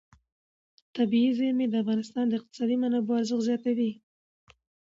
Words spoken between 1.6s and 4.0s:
د افغانستان د اقتصادي منابعو ارزښت زیاتوي.